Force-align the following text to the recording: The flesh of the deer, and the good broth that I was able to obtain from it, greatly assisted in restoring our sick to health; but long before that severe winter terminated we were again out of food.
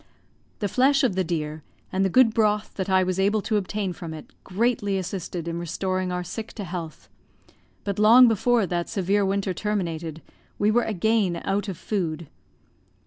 The 0.61 0.67
flesh 0.67 1.03
of 1.03 1.13
the 1.13 1.23
deer, 1.23 1.61
and 1.91 2.03
the 2.03 2.09
good 2.09 2.33
broth 2.33 2.73
that 2.73 2.89
I 2.89 3.03
was 3.03 3.19
able 3.19 3.43
to 3.43 3.57
obtain 3.57 3.93
from 3.93 4.15
it, 4.15 4.31
greatly 4.43 4.97
assisted 4.97 5.47
in 5.47 5.59
restoring 5.59 6.11
our 6.11 6.23
sick 6.23 6.53
to 6.53 6.63
health; 6.63 7.07
but 7.83 7.99
long 7.99 8.27
before 8.27 8.65
that 8.65 8.89
severe 8.89 9.23
winter 9.23 9.53
terminated 9.53 10.23
we 10.57 10.71
were 10.71 10.85
again 10.85 11.39
out 11.45 11.67
of 11.67 11.77
food. 11.77 12.25